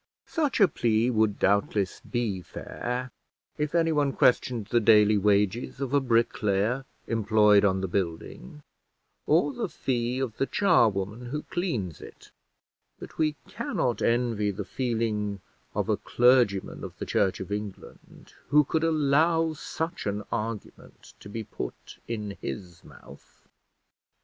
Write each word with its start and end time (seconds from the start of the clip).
Such 0.25 0.59
a 0.59 0.67
plea 0.67 1.11
would 1.11 1.37
doubtless 1.37 1.99
be 1.99 2.41
fair, 2.41 3.11
if 3.59 3.75
anyone 3.75 4.13
questioned 4.13 4.65
the 4.65 4.79
daily 4.79 5.15
wages 5.15 5.79
of 5.79 5.93
a 5.93 5.99
bricklayer 5.99 6.85
employed 7.05 7.63
on 7.63 7.81
the 7.81 7.87
building, 7.87 8.63
or 9.27 9.53
the 9.53 9.69
fee 9.69 10.17
of 10.17 10.37
the 10.37 10.47
charwoman 10.47 11.27
who 11.27 11.43
cleans 11.43 12.01
it; 12.01 12.31
but 12.97 13.19
we 13.19 13.35
cannot 13.47 14.01
envy 14.01 14.49
the 14.49 14.65
feeling 14.65 15.39
of 15.75 15.87
a 15.87 15.97
clergyman 15.97 16.83
of 16.83 16.97
the 16.97 17.05
Church 17.05 17.39
of 17.39 17.51
England 17.51 18.33
who 18.47 18.63
could 18.63 18.83
allow 18.83 19.53
such 19.53 20.07
an 20.07 20.23
argument 20.31 21.13
to 21.19 21.29
be 21.29 21.43
put 21.43 21.99
in 22.07 22.35
his 22.41 22.83
mouth. 22.83 23.47